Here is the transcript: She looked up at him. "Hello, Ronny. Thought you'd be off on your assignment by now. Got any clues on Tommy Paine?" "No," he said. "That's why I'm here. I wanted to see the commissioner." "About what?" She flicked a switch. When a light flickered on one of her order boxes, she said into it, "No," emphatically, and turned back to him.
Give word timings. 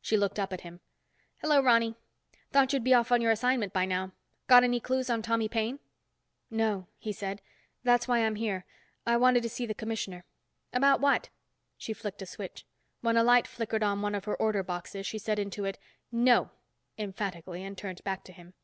She 0.00 0.16
looked 0.16 0.40
up 0.40 0.52
at 0.52 0.62
him. 0.62 0.80
"Hello, 1.42 1.62
Ronny. 1.62 1.94
Thought 2.50 2.72
you'd 2.72 2.82
be 2.82 2.92
off 2.92 3.12
on 3.12 3.20
your 3.20 3.30
assignment 3.30 3.72
by 3.72 3.86
now. 3.86 4.10
Got 4.48 4.64
any 4.64 4.80
clues 4.80 5.08
on 5.08 5.22
Tommy 5.22 5.48
Paine?" 5.48 5.78
"No," 6.50 6.88
he 6.98 7.12
said. 7.12 7.40
"That's 7.84 8.08
why 8.08 8.18
I'm 8.24 8.34
here. 8.34 8.64
I 9.06 9.16
wanted 9.16 9.44
to 9.44 9.48
see 9.48 9.66
the 9.66 9.72
commissioner." 9.74 10.24
"About 10.72 11.00
what?" 11.00 11.28
She 11.78 11.92
flicked 11.92 12.20
a 12.20 12.26
switch. 12.26 12.66
When 13.00 13.16
a 13.16 13.22
light 13.22 13.46
flickered 13.46 13.84
on 13.84 14.02
one 14.02 14.16
of 14.16 14.24
her 14.24 14.34
order 14.34 14.64
boxes, 14.64 15.06
she 15.06 15.18
said 15.18 15.38
into 15.38 15.64
it, 15.64 15.78
"No," 16.10 16.50
emphatically, 16.98 17.62
and 17.62 17.78
turned 17.78 18.02
back 18.02 18.24
to 18.24 18.32
him. 18.32 18.54